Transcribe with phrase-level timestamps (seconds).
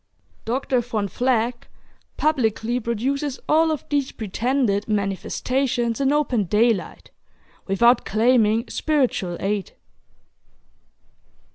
[0.45, 0.81] Dr.
[0.81, 1.67] Von Vleck
[2.17, 7.11] publicly produces all of these pretended "manifestations" in open daylight,
[7.67, 9.73] without claiming spiritual aid.